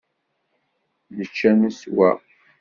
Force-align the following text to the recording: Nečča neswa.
Nečča 1.17 1.51
neswa. 1.59 2.11